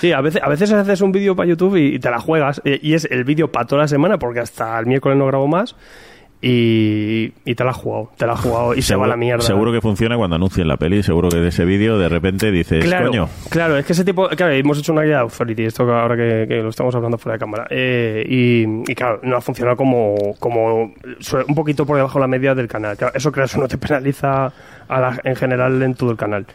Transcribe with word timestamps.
Sí, 0.00 0.12
a 0.14 0.22
veces, 0.22 0.40
a 0.42 0.48
veces 0.48 0.72
haces 0.72 1.02
un 1.02 1.12
vídeo 1.12 1.36
para 1.36 1.46
YouTube 1.46 1.76
y, 1.76 1.98
te 1.98 2.10
la 2.10 2.18
juegas. 2.20 2.62
eh, 2.64 2.78
Y 2.82 2.94
es 2.94 3.04
el 3.10 3.24
vídeo 3.24 3.52
para 3.52 3.66
toda 3.66 3.82
la 3.82 3.88
semana, 3.88 4.18
porque 4.18 4.40
hasta 4.40 4.78
el 4.78 4.86
miércoles 4.86 5.18
no 5.18 5.26
grabo 5.26 5.46
más. 5.46 5.76
Y, 6.42 7.32
y 7.44 7.54
te 7.54 7.64
la 7.64 7.70
has 7.70 7.76
jugado, 7.76 8.10
te 8.16 8.26
la 8.26 8.32
has 8.32 8.40
jugado 8.40 8.74
y 8.74 8.80
se 8.80 8.96
va 8.96 9.04
a 9.04 9.08
la 9.08 9.16
mierda. 9.16 9.42
Seguro 9.42 9.72
que 9.72 9.80
funciona 9.82 10.16
cuando 10.16 10.36
anuncien 10.36 10.66
la 10.68 10.76
peli. 10.78 11.02
Seguro 11.02 11.28
que 11.28 11.36
de 11.38 11.48
ese 11.48 11.64
vídeo 11.66 11.98
de 11.98 12.08
repente 12.08 12.50
dices, 12.50 12.82
Claro, 12.84 13.08
coño. 13.08 13.28
claro, 13.50 13.76
es 13.76 13.84
que 13.84 13.92
ese 13.92 14.04
tipo, 14.04 14.26
claro, 14.30 14.52
hemos 14.54 14.78
hecho 14.78 14.92
una 14.92 15.02
guía 15.02 15.16
de 15.16 15.20
Authority, 15.20 15.64
esto 15.64 15.82
ahora 15.94 16.16
que, 16.16 16.46
que 16.48 16.62
lo 16.62 16.70
estamos 16.70 16.94
hablando 16.94 17.18
fuera 17.18 17.34
de 17.34 17.40
cámara, 17.40 17.66
eh, 17.70 18.24
y, 18.26 18.90
y 18.90 18.94
claro, 18.94 19.20
no 19.22 19.36
ha 19.36 19.40
funcionado 19.42 19.76
como, 19.76 20.14
como 20.38 20.84
un 20.84 21.54
poquito 21.54 21.84
por 21.84 21.96
debajo 21.96 22.18
de 22.18 22.22
la 22.22 22.28
media 22.28 22.54
del 22.54 22.68
canal. 22.68 22.96
Claro, 22.96 23.12
eso 23.14 23.30
creo 23.30 23.44
eso 23.44 23.58
no 23.60 23.68
te 23.68 23.76
penaliza 23.76 24.46
a 24.88 25.00
la- 25.00 25.20
en 25.24 25.36
general 25.36 25.82
en 25.82 25.94
todo 25.94 26.10
el 26.10 26.16
canal. 26.16 26.46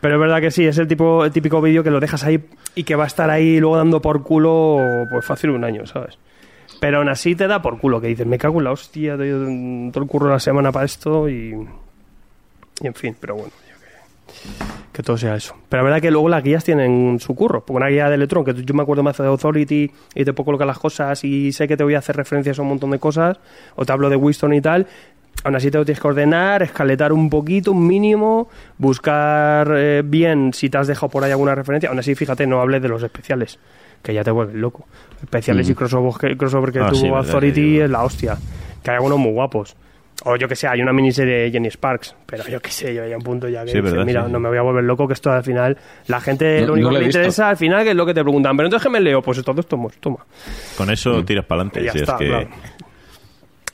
Pero 0.00 0.14
es 0.14 0.20
verdad 0.20 0.40
que 0.40 0.50
sí, 0.52 0.64
es 0.64 0.78
el 0.78 0.86
tipo, 0.86 1.24
el 1.24 1.32
típico 1.32 1.60
vídeo 1.60 1.82
que 1.82 1.90
lo 1.90 1.98
dejas 2.00 2.22
ahí 2.24 2.40
y 2.76 2.84
que 2.84 2.94
va 2.94 3.04
a 3.04 3.08
estar 3.08 3.30
ahí 3.30 3.58
luego 3.58 3.76
dando 3.76 4.00
por 4.00 4.22
culo, 4.22 4.78
pues 5.10 5.24
fácil 5.24 5.50
un 5.50 5.64
año, 5.64 5.86
¿sabes? 5.86 6.18
Pero 6.84 6.98
aún 6.98 7.08
así 7.08 7.34
te 7.34 7.46
da 7.46 7.62
por 7.62 7.78
culo, 7.78 7.98
que 7.98 8.08
dices, 8.08 8.26
me 8.26 8.36
cago 8.36 8.58
en 8.58 8.64
la 8.64 8.72
hostia, 8.72 9.16
doy 9.16 9.30
todo 9.90 10.04
el 10.04 10.06
curro 10.06 10.28
la 10.28 10.38
semana 10.38 10.70
para 10.70 10.84
esto 10.84 11.30
y, 11.30 11.54
y 12.82 12.86
en 12.86 12.92
fin, 12.92 13.16
pero 13.18 13.36
bueno, 13.36 13.50
que, 14.26 14.92
que 14.92 15.02
todo 15.02 15.16
sea 15.16 15.34
eso. 15.34 15.56
Pero 15.70 15.82
la 15.82 15.84
verdad 15.84 16.02
que 16.02 16.10
luego 16.10 16.28
las 16.28 16.44
guías 16.44 16.62
tienen 16.62 17.20
su 17.20 17.34
curro, 17.34 17.64
porque 17.64 17.78
una 17.78 17.88
guía 17.88 18.10
de 18.10 18.16
Electron, 18.16 18.44
que 18.44 18.52
yo 18.52 18.74
me 18.74 18.82
acuerdo 18.82 19.02
más 19.02 19.16
de 19.16 19.26
Authority 19.26 19.90
y 20.14 20.24
te 20.26 20.34
puedo 20.34 20.44
colocar 20.44 20.66
las 20.66 20.78
cosas 20.78 21.24
y 21.24 21.52
sé 21.52 21.66
que 21.66 21.78
te 21.78 21.84
voy 21.84 21.94
a 21.94 22.00
hacer 22.00 22.16
referencias 22.16 22.58
a 22.58 22.60
un 22.60 22.68
montón 22.68 22.90
de 22.90 22.98
cosas, 22.98 23.38
o 23.76 23.86
te 23.86 23.90
hablo 23.90 24.10
de 24.10 24.16
Winston 24.16 24.52
y 24.52 24.60
tal, 24.60 24.86
aún 25.42 25.56
así 25.56 25.70
te 25.70 25.78
lo 25.78 25.86
tienes 25.86 26.02
que 26.02 26.08
ordenar, 26.08 26.62
escaletar 26.62 27.14
un 27.14 27.30
poquito, 27.30 27.72
un 27.72 27.86
mínimo, 27.86 28.50
buscar 28.76 29.72
eh, 29.74 30.02
bien 30.04 30.52
si 30.52 30.68
te 30.68 30.76
has 30.76 30.86
dejado 30.86 31.08
por 31.08 31.24
ahí 31.24 31.30
alguna 31.30 31.54
referencia, 31.54 31.88
aún 31.88 31.98
así 31.98 32.14
fíjate, 32.14 32.46
no 32.46 32.60
hables 32.60 32.82
de 32.82 32.88
los 32.88 33.02
especiales 33.02 33.58
que 34.04 34.14
ya 34.14 34.22
te 34.22 34.30
vuelven 34.30 34.60
loco. 34.60 34.86
Especiales 35.20 35.68
y 35.68 35.74
crossover 35.74 36.12
que, 36.32 36.36
crossover 36.36 36.70
que 36.70 36.78
Ah, 36.78 36.86
tuvo 36.90 36.96
sí, 37.00 37.04
verdad, 37.10 37.18
Authority 37.26 37.80
es 37.80 37.90
la 37.90 38.04
hostia. 38.04 38.36
Que 38.82 38.90
hay 38.90 38.96
algunos 38.96 39.18
muy 39.18 39.32
guapos. 39.32 39.74
O 40.26 40.36
yo 40.36 40.46
que 40.46 40.54
sé, 40.54 40.68
hay 40.68 40.80
una 40.80 40.92
miniserie 40.92 41.34
de 41.44 41.50
Jenny 41.50 41.68
Sparks, 41.70 42.14
pero 42.24 42.46
yo 42.46 42.60
que 42.60 42.70
sé, 42.70 42.94
yo 42.94 43.02
hay 43.02 43.12
un 43.14 43.22
punto 43.22 43.48
ya 43.48 43.64
que 43.64 43.72
Sí, 43.72 43.80
verdad, 43.80 44.04
mira, 44.06 44.24
sí, 44.26 44.30
no 44.32 44.38
me 44.38 44.48
voy 44.48 44.58
a 44.58 44.62
volver 44.62 44.84
loco, 44.84 45.08
que 45.08 45.14
esto 45.14 45.32
al 45.32 45.42
final, 45.42 45.76
la 46.06 46.20
gente 46.20 46.60
No- 46.60 46.68
lo 46.68 46.72
único 46.74 46.88
no 46.88 46.90
que 46.90 46.94
lo 46.94 47.00
le 47.00 47.06
interesa 47.06 47.48
al 47.48 47.56
final 47.56 47.82
que 47.82 47.90
es 47.90 47.96
lo 47.96 48.06
que 48.06 48.14
te 48.14 48.22
preguntan, 48.22 48.56
pero 48.56 48.68
entonces 48.68 48.84
que 48.86 48.90
me 48.92 49.00
leo, 49.00 49.20
pues 49.22 49.42
todos 49.42 49.66
tomos, 49.66 49.94
toma. 49.96 50.18
Con 50.76 50.88
eso 50.90 51.24
tiras 51.24 51.44
para 51.44 51.62
adelante. 51.62 51.90
Si 51.90 51.98
está, 51.98 52.12
es 52.12 52.18
que... 52.18 52.26
claro. 52.28 52.48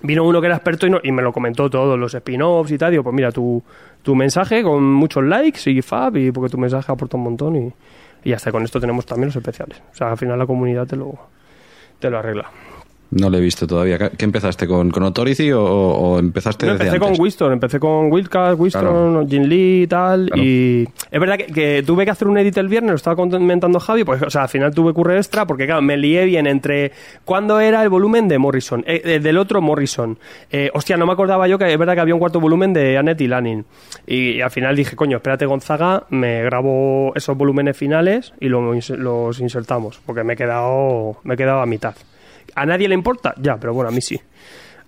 Vino 0.02 0.24
uno 0.24 0.40
que 0.40 0.46
era 0.46 0.56
experto 0.56 0.86
y, 0.86 0.90
no- 0.90 1.00
y 1.02 1.12
me 1.12 1.20
lo 1.22 1.30
comentó 1.30 1.68
todo, 1.68 1.94
los 1.96 2.14
spin-offs 2.14 2.72
y 2.72 2.78
tal. 2.78 2.90
Digo, 2.92 3.02
pues 3.02 3.14
mira, 3.14 3.30
tu, 3.30 3.62
tu 4.02 4.14
mensaje 4.14 4.62
con 4.62 4.82
muchos 4.82 5.22
likes 5.22 5.70
y 5.70 5.82
fab, 5.82 6.16
y 6.16 6.32
porque 6.32 6.50
tu 6.50 6.56
mensaje 6.56 6.90
aporta 6.90 7.18
un 7.18 7.24
montón. 7.24 7.56
Y, 7.56 7.72
y 8.24 8.32
hasta 8.32 8.52
con 8.52 8.64
esto 8.64 8.80
tenemos 8.80 9.06
también 9.06 9.28
los 9.28 9.36
especiales. 9.36 9.82
O 9.92 9.96
sea, 9.96 10.10
al 10.10 10.18
final 10.18 10.38
la 10.38 10.46
comunidad 10.46 10.86
te 10.86 10.96
lo, 10.96 11.18
te 11.98 12.10
lo 12.10 12.18
arregla. 12.18 12.50
No 13.12 13.28
lo 13.28 13.38
he 13.38 13.40
visto 13.40 13.66
todavía. 13.66 13.98
¿Qué 13.98 14.24
empezaste? 14.24 14.68
¿Con, 14.68 14.90
con 14.90 15.02
Authority 15.02 15.50
o, 15.50 15.60
o 15.64 16.18
empezaste 16.20 16.66
No, 16.66 16.72
empecé 16.72 16.98
con 17.00 17.12
Winston, 17.18 17.52
empecé 17.52 17.80
con 17.80 18.12
Wildcat, 18.12 18.54
Winston, 18.56 18.82
Claro. 18.82 19.26
Jin 19.28 19.48
Lee 19.48 19.82
y 19.82 19.86
tal. 19.88 20.26
Claro. 20.26 20.42
Y 20.42 20.88
es 21.10 21.20
verdad 21.20 21.36
que, 21.36 21.46
que 21.46 21.82
tuve 21.84 22.04
que 22.04 22.12
hacer 22.12 22.28
un 22.28 22.38
edit 22.38 22.56
el 22.58 22.68
viernes, 22.68 22.90
lo 22.90 22.96
estaba 22.96 23.16
comentando 23.16 23.80
Javi, 23.80 24.04
pues 24.04 24.22
o 24.22 24.30
sea, 24.30 24.42
al 24.42 24.48
final 24.48 24.72
tuve 24.72 24.92
curre 24.92 25.16
extra 25.16 25.44
porque 25.44 25.66
claro, 25.66 25.82
me 25.82 25.96
lié 25.96 26.24
bien 26.24 26.46
entre 26.46 26.92
cuándo 27.24 27.58
era 27.58 27.82
el 27.82 27.88
volumen 27.88 28.28
de 28.28 28.38
Morrison, 28.38 28.84
eh, 28.86 29.02
eh, 29.04 29.18
del 29.18 29.38
otro 29.38 29.60
Morrison. 29.60 30.16
Eh, 30.52 30.70
hostia, 30.72 30.96
no 30.96 31.04
me 31.04 31.12
acordaba 31.12 31.48
yo 31.48 31.58
que 31.58 31.72
es 31.72 31.78
verdad 31.78 31.94
que 31.94 32.00
había 32.00 32.14
un 32.14 32.20
cuarto 32.20 32.38
volumen 32.38 32.72
de 32.72 32.96
Annette 32.96 33.22
y 33.22 33.26
Lanin. 33.26 33.64
Y, 34.06 34.30
y 34.36 34.40
al 34.40 34.52
final 34.52 34.76
dije, 34.76 34.94
coño, 34.94 35.16
espérate 35.16 35.46
Gonzaga, 35.46 36.04
me 36.10 36.44
grabo 36.44 37.12
esos 37.16 37.36
volúmenes 37.36 37.76
finales 37.76 38.32
y 38.38 38.48
lo- 38.48 38.72
los 38.72 39.40
insertamos, 39.40 40.00
porque 40.06 40.22
me 40.22 40.34
he 40.34 40.36
quedado, 40.36 41.16
me 41.24 41.34
he 41.34 41.36
quedado 41.36 41.60
a 41.60 41.66
mitad. 41.66 41.94
¿A 42.54 42.66
nadie 42.66 42.88
le 42.88 42.94
importa? 42.94 43.34
Ya, 43.40 43.56
pero 43.56 43.74
bueno, 43.74 43.88
a 43.88 43.92
mí 43.92 44.00
sí. 44.00 44.20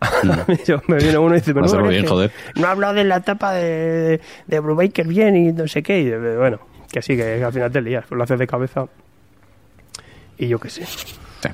Yo- 0.66 0.82
me 0.88 0.96
viene 0.96 1.16
uno 1.18 1.34
y 1.36 1.38
dice, 1.38 1.54
no, 1.54 1.88
bien, 1.88 2.06
joder. 2.06 2.32
no 2.56 2.66
ha 2.66 2.70
hablado 2.72 2.94
de 2.94 3.04
la 3.04 3.16
etapa 3.18 3.52
de, 3.52 4.20
de 4.46 4.60
Brubaker 4.60 5.06
bien 5.06 5.36
y 5.36 5.52
no 5.52 5.68
sé 5.68 5.82
qué. 5.82 6.00
Y, 6.02 6.08
eh, 6.08 6.36
bueno, 6.36 6.58
que 6.90 7.02
sí, 7.02 7.16
que 7.16 7.42
al 7.44 7.52
final 7.52 7.70
te 7.70 7.80
lías, 7.80 8.04
pues 8.08 8.16
lo 8.16 8.24
haces 8.24 8.38
de 8.38 8.46
cabeza. 8.46 8.86
Y 10.38 10.48
yo 10.48 10.58
qué 10.58 10.70
sé. 10.70 10.84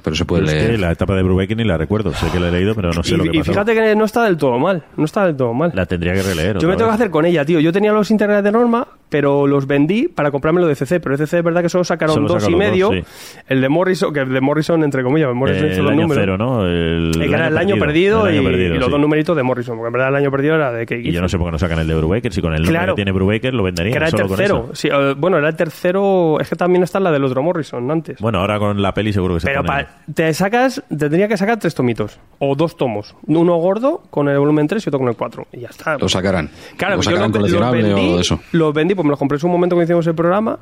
Pero 0.02 0.14
se 0.16 0.24
puede 0.24 0.44
Pero 0.44 0.56
es 0.56 0.62
que 0.62 0.68
leer. 0.68 0.80
la 0.80 0.90
etapa 0.92 1.14
de 1.14 1.22
Brubaker 1.22 1.56
ni 1.56 1.64
la 1.64 1.76
recuerdo. 1.78 2.12
Sé 2.14 2.30
que 2.30 2.38
la 2.40 2.48
he 2.48 2.52
leído, 2.52 2.74
pero 2.74 2.90
no 2.92 3.02
sé 3.02 3.14
y, 3.14 3.16
lo 3.18 3.24
que 3.24 3.30
y 3.36 3.38
pasó. 3.40 3.52
fíjate 3.52 3.74
que 3.74 3.96
no 3.96 4.04
está 4.04 4.24
del 4.24 4.36
todo 4.36 4.58
mal. 4.58 4.84
No 4.96 5.04
está 5.04 5.26
del 5.26 5.36
todo 5.36 5.52
mal. 5.54 5.72
La 5.74 5.86
tendría 5.86 6.12
que 6.14 6.22
releer. 6.22 6.58
Yo 6.58 6.68
me 6.68 6.76
tengo 6.76 6.90
que 6.90 6.94
hacer 6.94 7.10
con 7.10 7.24
ella, 7.26 7.44
tío. 7.44 7.58
Yo 7.60 7.72
tenía 7.72 7.92
los 7.92 8.10
integrales 8.10 8.44
de 8.44 8.52
norma, 8.52 8.86
pero 9.08 9.46
los 9.46 9.66
vendí 9.66 10.08
para 10.08 10.30
comprármelo 10.30 10.66
de 10.66 10.74
CC. 10.74 11.00
Pero 11.00 11.16
de 11.16 11.24
CC 11.26 11.38
es 11.38 11.44
verdad 11.44 11.62
que 11.62 11.68
solo 11.68 11.84
sacaron 11.84 12.14
Solo 12.16 12.28
dos 12.28 12.48
y 12.48 12.50
dos, 12.52 12.58
medio. 12.58 12.90
sí. 12.92 13.02
El 13.48 13.60
de 13.60 13.68
Morrison, 13.68 14.12
que 14.12 14.20
el 14.20 14.32
de 14.32 14.40
Morrison, 14.40 14.82
entre 14.84 15.02
comillas, 15.02 15.34
Morrison 15.34 15.64
Eh, 15.66 15.70
hizo 15.72 15.78
el 15.80 15.84
los 15.84 15.92
año 15.92 16.02
números. 16.02 16.22
cero, 16.22 16.38
¿no? 16.38 16.64
El, 16.66 17.12
El 17.14 17.28
que 17.28 17.34
era 17.34 17.48
el 17.48 17.58
año 17.58 17.76
perdido, 17.76 18.26
El 18.26 18.34
año 18.38 18.42
y, 18.42 18.44
perdido, 18.52 18.74
y 18.74 18.78
los 18.78 18.90
dos 18.90 19.00
numeritos 19.00 19.36
de 19.36 19.42
Morrison. 19.42 19.76
Porque 19.76 19.86
en 19.88 19.92
verdad 19.92 20.08
el 20.10 20.16
año 20.16 20.30
perdido 20.30 20.54
era 20.56 20.72
de 20.72 20.86
que 20.86 20.98
Y 20.98 21.10
yo 21.12 21.20
no 21.20 21.28
sé 21.28 21.38
por 21.38 21.46
qué 21.48 21.52
no 21.52 21.58
sacan 21.58 21.78
el 21.78 21.86
de 21.88 21.94
Brubaker. 21.94 22.32
Si 22.32 22.40
con 22.42 22.52
el 22.52 22.62
nombre 22.62 22.72
Claro. 22.78 22.94
que 22.94 22.96
tiene 22.96 23.12
Brubaker 23.12 23.54
lo 23.54 23.62
venderían. 23.62 23.92
Que 23.92 23.96
era 23.98 24.06
el 24.06 24.10
solo 24.12 24.28
con 24.28 24.36
tercero. 24.36 24.64
eso. 24.66 24.74
Sí, 24.74 24.88
eh, 24.92 25.14
bueno, 25.16 25.38
era 25.38 25.48
el 25.48 25.56
tercero. 25.56 26.38
Es 26.40 26.48
que 26.48 26.56
también 26.56 26.82
está 26.82 27.00
la 27.00 27.10
del 27.10 27.24
otro 27.24 27.42
Morrison 27.42 27.90
antes. 27.90 28.18
Bueno, 28.20 28.38
ahora 28.40 28.58
con 28.58 28.80
la 28.82 28.92
peli 28.94 29.12
seguro 29.12 29.34
que 29.34 29.40
se 29.40 29.46
Pero 29.46 29.62
pone- 29.64 29.84
pa- 29.84 29.90
te 30.14 30.32
sacas, 30.34 30.82
te 30.88 30.96
tendría 30.96 31.28
que 31.28 31.36
sacar 31.36 31.58
tres 31.58 31.74
tomitos. 31.74 32.18
O 32.38 32.54
dos 32.54 32.76
tomos. 32.76 33.14
Uno 33.26 33.56
gordo 33.56 34.02
con 34.10 34.28
el 34.28 34.38
volumen 34.38 34.66
3 34.66 34.84
y 34.86 34.88
otro 34.90 34.98
con 34.98 35.08
el 35.08 35.16
4. 35.16 35.46
Y 35.52 35.60
ya 35.60 35.68
está. 35.68 35.96
Lo 35.98 36.08
sacarán. 36.08 36.50
Claro, 36.76 36.96
lo 36.96 37.02
yo 37.02 37.10
sacarán 37.10 37.30
lo- 37.32 37.38
coleccionable 37.38 37.82
vendí, 37.82 38.08
o 38.12 38.20
eso. 38.20 38.40
Los 38.52 38.72
vendí, 38.74 38.94
pues 38.98 39.04
me 39.04 39.10
los 39.10 39.18
compré 39.18 39.36
en 39.36 39.40
su 39.40 39.48
momento 39.48 39.76
cuando 39.76 39.84
hicimos 39.84 40.06
el 40.08 40.14
programa. 40.14 40.58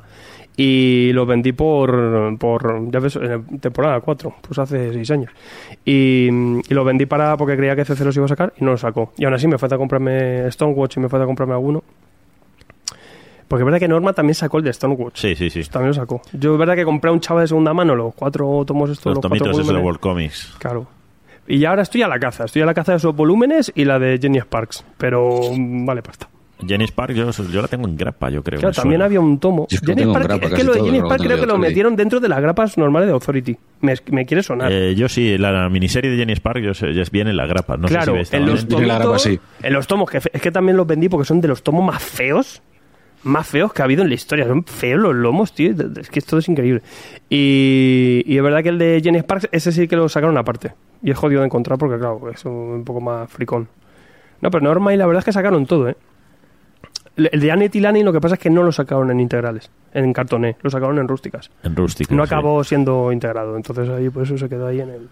Y 0.55 1.11
los 1.13 1.27
vendí 1.27 1.51
por, 1.51 2.37
por 2.39 2.91
ya 2.91 2.99
ves, 2.99 3.15
en 3.15 3.59
temporada 3.59 3.99
4, 3.99 4.35
pues 4.41 4.57
hace 4.57 4.93
6 4.93 5.11
años. 5.11 5.31
Y, 5.85 6.29
y 6.29 6.73
los 6.73 6.85
vendí 6.85 7.05
para 7.05 7.35
porque 7.37 7.57
creía 7.57 7.75
que 7.75 7.85
CC 7.85 8.03
los 8.03 8.15
iba 8.15 8.25
a 8.25 8.29
sacar 8.29 8.53
y 8.59 8.63
no 8.63 8.71
los 8.71 8.81
sacó. 8.81 9.13
Y 9.17 9.25
aún 9.25 9.33
así 9.33 9.47
me 9.47 9.57
falta 9.57 9.77
comprarme 9.77 10.51
Stonewatch 10.51 10.97
y 10.97 10.99
me 10.99 11.09
falta 11.09 11.25
comprarme 11.25 11.53
alguno. 11.53 11.83
Porque 13.47 13.61
es 13.61 13.65
verdad 13.65 13.79
que 13.79 13.87
Norma 13.87 14.13
también 14.13 14.35
sacó 14.35 14.57
el 14.57 14.63
de 14.65 14.73
Stonewatch. 14.73 15.19
Sí, 15.19 15.35
sí, 15.35 15.49
sí. 15.49 15.63
También 15.69 15.89
lo 15.89 15.93
sacó. 15.93 16.21
Yo 16.33 16.53
es 16.53 16.59
verdad 16.59 16.75
que 16.75 16.85
compré 16.85 17.09
a 17.09 17.13
un 17.13 17.19
chaval 17.19 17.43
de 17.43 17.47
segunda 17.47 17.73
mano 17.73 17.95
los 17.95 18.13
cuatro 18.13 18.63
tomos 18.65 18.89
estos. 18.89 19.05
Los 19.05 19.15
los 19.15 19.21
cuatro 19.21 19.45
tomitos 19.45 19.61
esos 19.61 19.75
de. 19.75 19.81
World 19.81 19.99
Comics. 19.99 20.55
Claro. 20.59 20.87
Y 21.47 21.63
ahora 21.63 21.83
estoy 21.83 22.01
a 22.01 22.07
la 22.07 22.19
caza. 22.19 22.45
Estoy 22.45 22.61
a 22.61 22.65
la 22.65 22.73
caza 22.73 22.91
de 22.91 22.97
esos 22.97 23.15
volúmenes 23.15 23.71
y 23.73 23.85
la 23.85 23.99
de 23.99 24.19
Jenny 24.21 24.39
Sparks. 24.39 24.83
Pero 24.97 25.39
mm, 25.55 25.85
vale, 25.85 26.01
pasta. 26.01 26.27
Jenny 26.65 26.85
Spark 26.87 27.13
yo, 27.13 27.29
yo 27.31 27.61
la 27.61 27.67
tengo 27.67 27.87
en 27.87 27.95
grapa, 27.95 28.29
yo 28.29 28.43
creo. 28.43 28.59
Claro, 28.59 28.73
también 28.73 28.93
suena. 28.99 29.05
había 29.05 29.19
un 29.19 29.39
tomo. 29.39 29.67
Yo 29.69 29.75
es 29.75 29.81
que 29.81 29.87
lo 29.87 29.95
Jenny 29.95 30.11
Spark- 30.13 30.23
grapa 30.23 30.45
es 30.47 30.53
que 30.53 30.63
lo 30.63 30.73
de 30.73 30.81
Jenny 30.81 30.97
Spark 30.99 31.21
creo 31.21 31.39
que 31.39 31.45
lo 31.45 31.57
metieron 31.57 31.95
dentro 31.95 32.19
de 32.19 32.27
las 32.29 32.41
grapas 32.41 32.77
normales 32.77 33.07
de 33.07 33.13
Authority. 33.13 33.57
Me, 33.81 33.93
me 34.11 34.25
quiere 34.25 34.41
sonar. 34.43 34.71
Eh, 34.71 34.95
yo 34.95 35.07
sí, 35.07 35.37
la 35.37 35.69
miniserie 35.69 36.09
de 36.11 36.17
Jenny 36.17 36.33
Spark 36.35 36.59
yo 36.61 36.73
sé, 36.73 36.93
ya 36.93 37.01
es 37.03 37.11
bien 37.11 37.27
en 37.27 37.37
la 37.37 37.45
grapa. 37.45 37.77
No 37.77 37.87
claro, 37.87 38.15
sé 38.17 38.25
si 38.25 38.35
en 38.37 38.45
los 38.47 38.67
la 38.69 38.97
grapa 38.99 39.15
así. 39.17 39.39
en 39.61 39.73
los 39.73 39.85
tomos, 39.87 40.09
que 40.09 40.17
es 40.17 40.41
que 40.41 40.51
también 40.51 40.77
los 40.77 40.87
vendí 40.87 41.09
porque 41.09 41.25
son 41.25 41.41
de 41.41 41.47
los 41.47 41.61
tomos 41.61 41.85
más 41.85 42.01
feos, 42.01 42.61
más 43.23 43.45
feos 43.47 43.71
que 43.73 43.81
ha 43.83 43.85
habido 43.85 44.01
en 44.03 44.09
la 44.09 44.15
historia. 44.15 44.45
Son 44.47 44.63
feos 44.63 44.99
los 44.99 45.13
lomos, 45.15 45.53
tío. 45.53 45.73
Es 45.99 46.09
que 46.09 46.19
esto 46.19 46.37
es 46.39 46.49
increíble. 46.49 46.81
Y, 47.29 48.23
y 48.25 48.37
es 48.37 48.43
verdad 48.43 48.63
que 48.63 48.69
el 48.69 48.79
de 48.79 48.99
Jenny 49.03 49.19
Sparks, 49.19 49.49
ese 49.51 49.71
sí 49.71 49.87
que 49.87 49.95
lo 49.95 50.09
sacaron 50.09 50.37
aparte. 50.37 50.73
Y 51.03 51.11
es 51.11 51.17
jodido 51.17 51.41
de 51.41 51.45
encontrar 51.45 51.77
porque, 51.77 51.99
claro, 51.99 52.31
es 52.33 52.43
un 52.45 52.83
poco 52.83 52.99
más 52.99 53.29
fricón. 53.29 53.67
No, 54.41 54.49
pero 54.49 54.63
Norma 54.63 54.93
y 54.93 54.97
la 54.97 55.05
verdad 55.05 55.19
es 55.19 55.25
que 55.25 55.31
sacaron 55.33 55.65
todo, 55.65 55.89
¿eh? 55.89 55.95
El 57.17 57.39
de 57.39 57.51
Annette 57.51 57.75
y 57.75 57.79
Lani 57.79 58.03
lo 58.03 58.13
que 58.13 58.21
pasa 58.21 58.35
es 58.35 58.39
que 58.39 58.49
no 58.49 58.61
lo 58.61 58.71
sacaron 58.71 59.09
en 59.09 59.19
integrales, 59.19 59.71
en 59.91 60.13
cartoné, 60.13 60.55
lo 60.61 60.69
sacaron 60.69 60.99
en 60.99 61.07
rústicas. 61.07 61.49
En 61.63 61.75
rústico. 61.75 62.13
No 62.13 62.25
sí. 62.25 62.33
acabó 62.33 62.63
siendo 62.63 63.11
integrado, 63.11 63.55
entonces 63.57 63.89
ahí 63.89 64.09
por 64.09 64.23
eso 64.23 64.37
se 64.37 64.47
quedó 64.47 64.67
ahí 64.67 64.81
en 64.81 64.89
el... 64.89 65.09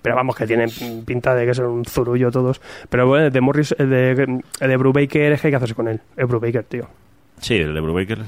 Pero 0.00 0.16
vamos, 0.16 0.36
que 0.36 0.46
tienen 0.46 0.70
pinta 1.04 1.34
de 1.34 1.46
que 1.46 1.54
son 1.54 1.66
un 1.66 1.84
zurullo 1.84 2.30
todos. 2.30 2.60
Pero 2.90 3.06
bueno, 3.06 3.26
el 3.26 3.32
de 3.32 3.40
Morris, 3.40 3.74
el 3.78 3.88
de, 3.90 4.42
el 4.60 4.68
de 4.68 4.76
Brubaker 4.76 5.32
es 5.32 5.40
que 5.40 5.46
hay 5.46 5.52
que 5.52 5.56
hacerse 5.56 5.74
con 5.74 5.88
él. 5.88 6.00
El 6.16 6.26
Brubaker, 6.26 6.64
tío. 6.64 6.88
Sí, 7.40 7.54
el 7.54 7.72
de 7.72 7.80
Brubaker. 7.80 8.18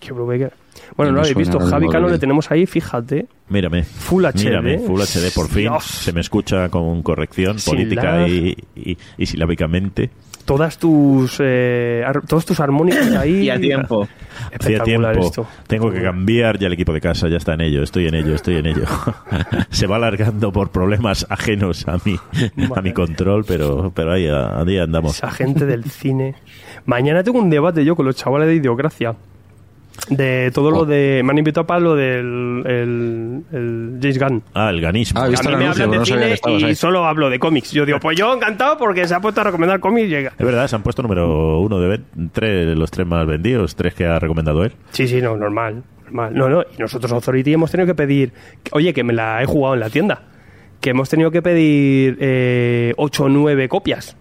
Que 0.00 0.12
Brubaker. 0.12 0.52
Bueno, 0.96 1.12
No 1.12 1.16
lo 1.16 1.20
habéis 1.22 1.36
visto. 1.36 1.58
Javi 1.58 1.88
Cano 1.88 2.08
le 2.08 2.18
tenemos 2.18 2.50
ahí, 2.50 2.66
fíjate. 2.66 3.26
Mírame. 3.48 3.84
Full 3.84 4.24
HD. 4.26 4.44
Mírame, 4.44 4.78
Full 4.80 5.00
HD, 5.00 5.34
por 5.34 5.48
fin. 5.48 5.62
Dios. 5.62 5.84
Se 5.84 6.12
me 6.12 6.20
escucha 6.20 6.68
con 6.68 7.02
corrección 7.02 7.58
Sin 7.58 7.72
política 7.74 8.28
y, 8.28 8.54
y, 8.76 8.98
y 9.16 9.26
silábicamente. 9.26 10.10
Todas 10.44 10.76
tus, 10.78 11.36
eh, 11.40 12.02
ar- 12.06 12.22
todos 12.26 12.44
tus 12.44 12.60
armónicos 12.60 13.06
ahí. 13.18 13.44
Y 13.44 13.50
a 13.50 13.58
tiempo. 13.58 14.06
Hacía 14.60 14.80
tiempo. 14.82 15.08
esto. 15.10 15.46
Tengo 15.66 15.90
que 15.90 16.02
cambiar 16.02 16.58
ya 16.58 16.66
el 16.66 16.72
equipo 16.74 16.92
de 16.92 17.00
casa, 17.00 17.28
ya 17.28 17.36
está 17.38 17.54
en 17.54 17.62
ello, 17.62 17.82
estoy 17.82 18.06
en 18.08 18.14
ello, 18.14 18.34
estoy 18.34 18.56
en 18.56 18.66
ello. 18.66 18.84
Se 19.70 19.86
va 19.86 19.96
alargando 19.96 20.52
por 20.52 20.70
problemas 20.70 21.26
ajenos 21.30 21.86
a 21.88 21.98
mí, 22.04 22.18
a 22.76 22.80
mi 22.82 22.92
control, 22.92 23.44
pero, 23.46 23.90
pero 23.94 24.12
ahí, 24.12 24.28
a- 24.28 24.60
ahí 24.60 24.78
andamos. 24.78 25.16
Esa 25.16 25.30
gente 25.30 25.66
del 25.66 25.84
cine. 25.84 26.34
Mañana 26.86 27.22
tengo 27.22 27.38
un 27.38 27.48
debate 27.50 27.84
yo 27.84 27.96
con 27.96 28.04
los 28.06 28.16
chavales 28.16 28.48
de 28.48 28.56
Idiocracia. 28.56 29.14
De 30.10 30.50
todo 30.52 30.70
lo 30.70 30.78
Oh. 30.80 30.84
de. 30.86 31.22
Me 31.24 31.30
han 31.30 31.38
invitado 31.38 31.66
para 31.66 31.80
lo 31.80 31.94
del 31.94 32.62
el, 32.66 33.42
el 33.52 33.98
James 34.02 34.18
Gunn. 34.18 34.42
Ah, 34.52 34.68
el 34.70 34.80
ganismo. 34.80 35.20
Ah, 35.20 35.24
A 35.24 35.28
¿viste 35.28 35.46
mí 35.48 35.52
el 35.54 35.58
me 35.58 35.64
anuncio? 35.64 35.84
hablan 35.84 35.92
de 35.92 35.98
No 35.98 36.04
cine 36.04 36.58
y 36.60 36.64
ahí. 36.64 36.74
solo 36.74 37.04
hablo 37.06 37.30
de 37.30 37.38
cómics. 37.38 37.70
Yo 37.72 37.86
digo, 37.86 38.00
pues 38.00 38.18
yo 38.18 38.34
encantado 38.34 38.76
porque 38.76 39.06
se 39.08 39.14
ha 39.14 39.20
puesto 39.20 39.40
a 39.40 39.44
recomendar 39.44 39.80
cómics. 39.80 40.06
y 40.08 40.10
llega. 40.10 40.32
Es 40.38 40.44
verdad, 40.44 40.66
se 40.68 40.76
han 40.76 40.82
puesto 40.82 41.00
número 41.02 41.58
uno 41.60 41.78
de 41.80 42.00
tres, 42.32 42.76
los 42.76 42.90
tres 42.90 43.06
más 43.06 43.26
vendidos, 43.26 43.76
tres 43.76 43.94
que 43.94 44.04
ha 44.04 44.18
recomendado 44.18 44.64
él. 44.64 44.72
Sí, 44.90 45.08
sí, 45.08 45.22
no, 45.22 45.36
normal. 45.36 45.82
Normal. 46.04 46.34
No, 46.34 46.48
no, 46.48 46.62
y 46.62 46.80
nosotros 46.80 47.10
Authority 47.12 47.54
hemos 47.54 47.70
tenido 47.70 47.86
que 47.86 47.94
pedir, 47.94 48.32
oye, 48.72 48.92
que 48.92 49.02
me 49.04 49.12
la 49.14 49.42
he 49.42 49.46
jugado 49.46 49.74
en 49.74 49.80
la 49.80 49.88
tienda, 49.90 50.22
que 50.80 50.90
hemos 50.90 51.08
tenido 51.08 51.30
que 51.30 51.40
pedir 51.40 52.18
eh, 52.20 52.92
8 52.98 53.24
o 53.24 53.28
9 53.30 53.68
copias, 53.70 54.16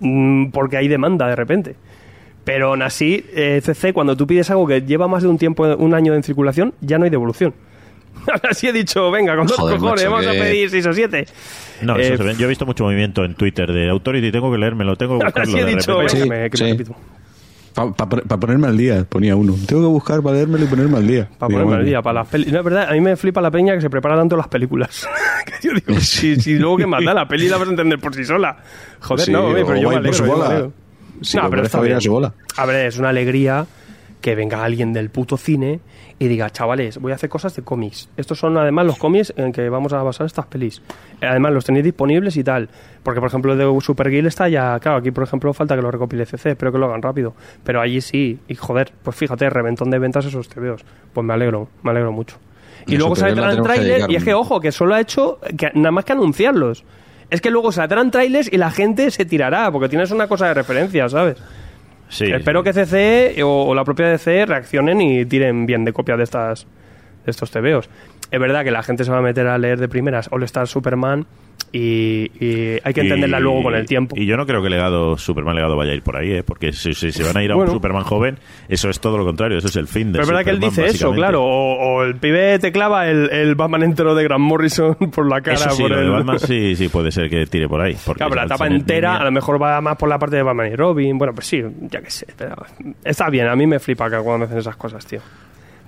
mm, 0.00 0.46
porque 0.46 0.78
hay 0.78 0.88
demanda 0.88 1.26
de 1.28 1.36
repente. 1.36 1.76
Pero 2.46 2.68
aún 2.68 2.80
así, 2.80 3.26
eh, 3.34 3.60
CC, 3.62 3.92
cuando 3.92 4.16
tú 4.16 4.26
pides 4.26 4.48
algo 4.50 4.66
que 4.66 4.80
lleva 4.80 5.06
más 5.08 5.22
de 5.22 5.28
un 5.28 5.36
tiempo, 5.36 5.66
un 5.76 5.92
año 5.94 6.14
en 6.14 6.22
circulación, 6.22 6.72
ya 6.80 6.96
no 6.96 7.04
hay 7.04 7.10
devolución. 7.10 7.52
Así 8.48 8.66
he 8.66 8.72
dicho, 8.72 9.10
venga, 9.10 9.36
con 9.36 9.46
dos 9.46 9.56
Joder, 9.56 9.78
cojones, 9.78 10.04
macho, 10.04 10.10
vamos 10.12 10.26
a 10.26 10.32
que- 10.32 10.38
pedir 10.38 10.70
6 10.70 10.86
o 10.86 10.92
7. 10.94 11.26
No, 11.82 11.96
eso 11.96 12.16
se 12.16 12.22
ve. 12.22 12.34
Yo 12.36 12.46
he 12.46 12.48
visto 12.48 12.64
mucho 12.64 12.84
movimiento 12.84 13.24
en 13.24 13.34
Twitter 13.34 13.70
de 13.70 13.90
Authority, 13.90 14.32
tengo 14.32 14.50
que 14.50 14.58
leérmelo, 14.58 14.96
tengo 14.96 15.18
que 15.18 15.24
buscarlo 15.26 15.52
Así 15.52 15.60
he 15.60 15.66
dicho, 15.66 15.98
venga, 15.98 16.08
que 16.12 16.24
me, 16.24 16.50
que 16.50 16.50
me 16.50 16.56
Sí. 16.56 16.72
repito. 16.72 16.96
Para 17.74 18.40
ponerme 18.40 18.68
al 18.68 18.76
día, 18.78 19.04
ponía 19.06 19.36
uno. 19.36 19.54
Tengo 19.66 19.82
que 19.82 19.88
buscar 19.88 20.22
para 20.22 20.36
leérmelo 20.36 20.64
y 20.64 20.68
ponerme 20.68 20.96
al 20.96 21.06
día. 21.06 21.28
Para 21.38 21.52
ponerme 21.52 21.74
al 21.74 21.84
día, 21.84 22.00
para 22.00 22.20
las 22.20 22.28
pelis. 22.28 22.50
No, 22.50 22.60
es 22.60 22.64
verdad, 22.64 22.88
a 22.88 22.92
mí 22.92 23.00
me 23.02 23.16
flipa 23.16 23.42
la 23.42 23.50
peña 23.50 23.74
que 23.74 23.82
se 23.82 23.90
prepara 23.90 24.16
tanto 24.16 24.34
las 24.36 24.48
películas. 24.48 25.06
que 25.44 25.68
yo 25.68 25.74
digo, 25.74 26.00
si, 26.00 26.36
si 26.40 26.54
luego 26.54 26.78
que 26.78 26.86
manda 26.86 27.12
la 27.12 27.28
peli 27.28 27.48
la 27.50 27.58
vas 27.58 27.66
a 27.66 27.70
entender 27.72 27.98
por 27.98 28.14
sí 28.14 28.24
sola. 28.24 28.56
Joder, 29.00 29.26
Sí, 29.26 29.32
no, 29.32 29.44
hombre, 29.46 29.64
pero 29.66 29.78
yo 29.78 29.90
me 29.90 29.96
alegro, 29.96 30.26
yo 30.26 30.36
me 30.38 30.44
alegro. 30.46 30.72
No, 31.34 31.42
lo 31.42 31.50
pero 31.50 31.62
está 31.62 31.80
bien. 31.80 31.96
a 31.96 32.00
su 32.00 32.12
bola. 32.12 32.32
A 32.56 32.66
ver, 32.66 32.86
es 32.86 32.98
una 32.98 33.10
alegría 33.10 33.66
que 34.20 34.34
venga 34.34 34.64
alguien 34.64 34.92
del 34.92 35.10
puto 35.10 35.36
cine 35.36 35.80
y 36.18 36.28
diga, 36.28 36.50
chavales, 36.50 36.98
voy 36.98 37.12
a 37.12 37.16
hacer 37.16 37.28
cosas 37.28 37.54
de 37.54 37.62
cómics. 37.62 38.08
Estos 38.16 38.38
son 38.38 38.56
además 38.56 38.86
los 38.86 38.98
cómics 38.98 39.32
en 39.36 39.52
que 39.52 39.68
vamos 39.68 39.92
a 39.92 40.02
basar 40.02 40.26
estas 40.26 40.46
pelis. 40.46 40.80
Además, 41.20 41.52
los 41.52 41.64
tenéis 41.64 41.84
disponibles 41.84 42.36
y 42.36 42.42
tal. 42.42 42.68
Porque, 43.02 43.20
por 43.20 43.28
ejemplo, 43.28 43.52
el 43.52 43.58
de 43.58 43.80
Supergirl 43.80 44.26
está 44.26 44.48
ya... 44.48 44.78
Claro, 44.80 44.98
aquí, 44.98 45.10
por 45.10 45.24
ejemplo, 45.24 45.52
falta 45.52 45.76
que 45.76 45.82
lo 45.82 45.90
recopile 45.90 46.24
CC. 46.24 46.50
Espero 46.50 46.72
que 46.72 46.78
lo 46.78 46.86
hagan 46.86 47.02
rápido. 47.02 47.34
Pero 47.62 47.80
allí 47.80 48.00
sí. 48.00 48.38
Y, 48.48 48.54
joder, 48.54 48.92
pues 49.02 49.14
fíjate, 49.14 49.48
reventón 49.50 49.90
de 49.90 49.98
ventas 49.98 50.24
esos 50.24 50.48
tebeos. 50.48 50.84
Pues 51.12 51.24
me 51.24 51.34
alegro, 51.34 51.68
me 51.82 51.90
alegro 51.90 52.12
mucho. 52.12 52.38
Y 52.86 52.92
De 52.92 52.98
luego 52.98 53.14
que 53.14 53.20
trailers 53.20 53.56
dedicar 53.56 54.10
y 54.10 54.16
es 54.16 54.24
que, 54.24 54.32
ojo, 54.34 54.60
que 54.60 54.72
solo 54.72 54.94
ha 54.94 55.00
hecho 55.00 55.38
que, 55.56 55.70
nada 55.74 55.90
más 55.90 56.04
que 56.04 56.12
anunciarlos. 56.12 56.84
Es 57.30 57.40
que 57.40 57.50
luego 57.50 57.72
saldrán 57.72 58.10
trailers 58.10 58.52
y 58.52 58.56
la 58.56 58.70
gente 58.70 59.10
se 59.10 59.24
tirará, 59.24 59.70
porque 59.72 59.88
tienes 59.88 60.10
una 60.10 60.28
cosa 60.28 60.48
de 60.48 60.54
referencia, 60.54 61.08
¿sabes? 61.08 61.38
Sí, 62.08 62.26
Espero 62.26 62.62
que 62.62 62.72
CC 62.72 63.42
o, 63.42 63.64
o 63.66 63.74
la 63.74 63.84
propia 63.84 64.06
DC 64.06 64.46
reaccionen 64.46 65.00
y 65.00 65.24
tiren 65.26 65.66
bien 65.66 65.84
de 65.84 65.92
copia 65.92 66.16
de 66.16 66.22
estas 66.22 66.66
de 67.24 67.30
estos 67.30 67.50
TVOs. 67.50 67.90
Es 68.30 68.40
verdad 68.40 68.64
que 68.64 68.70
la 68.70 68.82
gente 68.82 69.04
se 69.04 69.10
va 69.10 69.18
a 69.18 69.22
meter 69.22 69.46
a 69.46 69.56
leer 69.58 69.78
de 69.78 69.88
primeras 69.88 70.28
All 70.32 70.42
Star 70.44 70.66
Superman 70.66 71.26
y, 71.72 72.30
y 72.44 72.78
hay 72.82 72.94
que 72.94 73.00
entenderla 73.02 73.38
Y- 73.38 73.42
luego 73.42 73.62
con 73.62 73.74
el 73.74 73.86
tiempo. 73.86 74.16
Y 74.18 74.26
yo 74.26 74.36
no 74.36 74.46
creo 74.46 74.62
que 74.62 74.68
legado 74.70 75.16
Superman 75.18 75.54
legado 75.54 75.76
vaya 75.76 75.92
a 75.92 75.94
ir 75.94 76.02
por 76.02 76.16
ahí, 76.16 76.32
¿eh? 76.32 76.42
porque 76.42 76.72
si, 76.72 76.94
si 76.94 77.12
se 77.12 77.22
van 77.24 77.36
a 77.36 77.42
ir 77.42 77.50
a 77.50 77.54
Bueno. 77.54 77.70
un 77.72 77.76
Superman 77.76 78.02
joven, 78.04 78.38
eso 78.68 78.88
es 78.88 78.98
todo 79.00 79.16
lo 79.18 79.24
contrario, 79.24 79.58
eso 79.58 79.68
es 79.68 79.76
el 79.76 79.86
fin 79.86 80.08
de 80.08 80.12
Pero 80.12 80.22
es 80.22 80.28
verdad 80.28 80.44
que 80.44 80.50
él 80.50 80.60
dice 80.60 80.86
eso, 80.86 81.12
claro. 81.12 81.42
O, 81.44 81.74
o 81.98 82.02
el 82.04 82.16
pibe 82.16 82.58
te 82.58 82.72
clava 82.72 83.08
el, 83.08 83.30
el 83.30 83.54
Batman 83.56 83.82
entero 83.82 84.14
de 84.14 84.24
Grant 84.24 84.42
Morrison 84.44 84.94
por 85.14 85.28
la 85.28 85.40
cara. 85.40 85.56
Eso 85.56 85.70
sí, 85.70 85.82
por 85.82 85.90
lo 85.92 85.96
de 85.98 86.04
el... 86.04 86.10
Batman 86.10 86.38
sí, 86.40 86.76
sí 86.76 86.88
puede 86.88 87.10
ser 87.12 87.28
que 87.30 87.46
tire 87.46 87.68
por 87.68 87.80
ahí. 87.80 87.96
Porque 88.04 88.18
Claro, 88.18 88.30
pero 88.30 88.42
la 88.42 88.46
etapa 88.46 88.66
entera 88.66 89.10
línea- 89.10 89.22
a 89.22 89.24
lo 89.24 89.32
mejor 89.32 89.60
va 89.62 89.80
más 89.80 89.96
por 89.96 90.08
la 90.08 90.18
parte 90.18 90.36
de 90.36 90.42
Batman 90.42 90.72
y 90.72 90.76
Robin. 90.76 91.18
Bueno, 91.18 91.34
pues 91.34 91.46
sí, 91.46 91.62
ya 91.82 92.00
que 92.00 92.10
sé. 92.10 92.26
pero 92.36 92.54
está 93.04 93.28
bien, 93.30 93.48
a 93.48 93.56
mí 93.56 93.66
me 93.66 93.78
flipa 93.78 94.08
que 94.10 94.16
cuando 94.18 94.46
hacen 94.46 94.58
esas 94.58 94.76
cosas, 94.76 95.04
tío. 95.06 95.20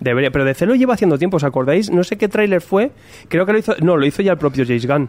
Debería, 0.01 0.31
pero 0.31 0.45
DC 0.45 0.65
lo 0.67 0.75
lleva 0.75 0.95
haciendo 0.95 1.19
tiempo, 1.19 1.39
¿os 1.39 1.45
acordáis? 1.45 1.91
No 1.91 2.05
sé 2.05 2.17
qué 2.17 2.29
tráiler 2.29 2.61
fue. 2.61 2.93
Creo 3.29 3.45
que 3.47 3.53
lo 3.53 3.59
hizo. 3.59 3.75
No, 3.81 3.97
lo 3.97 4.07
hizo 4.07 4.23
ya 4.23 4.33
el 4.33 4.39
propio 4.39 4.65
James 4.67 4.87
Gunn. 4.87 5.09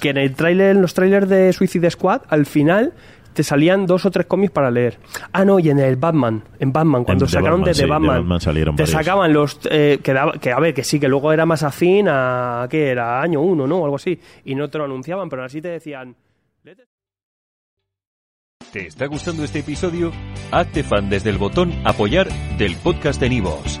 Que 0.00 0.10
en 0.10 0.16
el 0.18 0.34
tráiler, 0.34 0.76
en 0.76 0.82
los 0.82 0.94
trailers 0.94 1.28
de 1.28 1.52
Suicide 1.52 1.90
Squad, 1.90 2.22
al 2.28 2.46
final 2.46 2.92
te 3.34 3.42
salían 3.44 3.86
dos 3.86 4.04
o 4.04 4.10
tres 4.10 4.26
cómics 4.26 4.52
para 4.52 4.70
leer. 4.70 4.98
Ah, 5.32 5.44
no, 5.44 5.58
y 5.60 5.70
en 5.70 5.78
el 5.78 5.96
Batman. 5.96 6.42
En 6.58 6.72
Batman, 6.72 7.04
cuando 7.04 7.24
En 7.24 7.28
sacaron 7.30 7.60
Batman, 7.60 7.64
de 7.68 7.74
sí, 7.74 7.82
de 7.82 7.88
Batman. 7.88 8.16
Batman 8.18 8.40
salieron 8.40 8.76
te 8.76 8.82
varios. 8.82 8.90
sacaban 8.98 9.32
los. 9.32 9.60
eh, 9.70 9.98
que, 10.02 10.12
daba- 10.12 10.32
que 10.32 10.52
a 10.52 10.58
ver, 10.60 10.74
que 10.74 10.82
sí, 10.84 10.98
que 10.98 11.08
luego 11.08 11.32
era 11.32 11.44
más 11.46 11.62
afín 11.62 12.06
a. 12.08 12.66
¿Qué 12.70 12.88
era? 12.88 13.20
Año 13.22 13.40
uno, 13.40 13.66
¿no? 13.66 13.84
Algo 13.84 13.96
así. 13.96 14.18
Y 14.44 14.54
no 14.54 14.68
te 14.70 14.78
lo 14.78 14.84
anunciaban, 14.84 15.28
pero 15.28 15.44
así 15.44 15.60
te 15.60 15.68
decían. 15.68 16.14
¿Te 18.72 18.86
está 18.86 19.06
gustando 19.06 19.44
este 19.44 19.60
episodio? 19.60 20.12
Hazte 20.50 20.82
fan 20.82 21.08
desde 21.08 21.30
el 21.30 21.38
botón 21.38 21.72
Apoyar 21.84 22.28
del 22.58 22.76
podcast 22.76 23.18
de 23.20 23.30
Nivos. 23.30 23.80